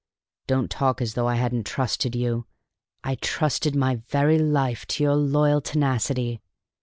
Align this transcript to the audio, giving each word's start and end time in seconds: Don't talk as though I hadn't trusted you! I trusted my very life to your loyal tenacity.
Don't 0.47 0.71
talk 0.71 0.99
as 0.99 1.13
though 1.13 1.27
I 1.27 1.35
hadn't 1.35 1.65
trusted 1.67 2.15
you! 2.15 2.47
I 3.03 3.13
trusted 3.13 3.75
my 3.75 3.97
very 4.07 4.39
life 4.39 4.87
to 4.87 5.03
your 5.03 5.13
loyal 5.15 5.61
tenacity. 5.61 6.41